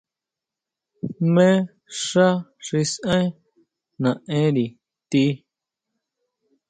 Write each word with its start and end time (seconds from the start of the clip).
¿Jmé 1.17 1.49
xá 2.05 2.27
xi 2.65 2.79
saʼen 2.91 3.27
naʼénri 4.01 4.65
ti? 5.09 5.23